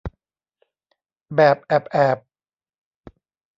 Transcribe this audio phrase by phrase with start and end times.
[1.35, 2.17] แบบแอบแอบ